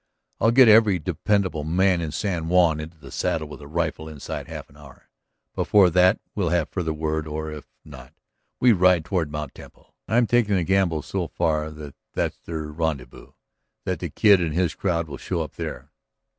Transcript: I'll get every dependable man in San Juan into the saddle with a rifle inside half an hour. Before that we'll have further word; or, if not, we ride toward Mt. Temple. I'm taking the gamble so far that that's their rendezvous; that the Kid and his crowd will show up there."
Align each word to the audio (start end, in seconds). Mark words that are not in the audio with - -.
I'll 0.39 0.49
get 0.49 0.67
every 0.67 0.97
dependable 0.97 1.63
man 1.63 2.01
in 2.01 2.11
San 2.11 2.47
Juan 2.47 2.79
into 2.79 2.97
the 2.97 3.11
saddle 3.11 3.47
with 3.49 3.61
a 3.61 3.67
rifle 3.67 4.09
inside 4.09 4.47
half 4.47 4.67
an 4.71 4.75
hour. 4.75 5.11
Before 5.53 5.91
that 5.91 6.19
we'll 6.33 6.49
have 6.49 6.69
further 6.71 6.91
word; 6.91 7.27
or, 7.27 7.51
if 7.51 7.65
not, 7.85 8.11
we 8.59 8.71
ride 8.71 9.05
toward 9.05 9.31
Mt. 9.31 9.53
Temple. 9.53 9.93
I'm 10.07 10.25
taking 10.25 10.55
the 10.55 10.63
gamble 10.63 11.03
so 11.03 11.27
far 11.27 11.69
that 11.69 11.93
that's 12.13 12.39
their 12.39 12.69
rendezvous; 12.71 13.33
that 13.85 13.99
the 13.99 14.09
Kid 14.09 14.41
and 14.41 14.55
his 14.55 14.73
crowd 14.73 15.07
will 15.07 15.17
show 15.17 15.43
up 15.43 15.53
there." 15.53 15.91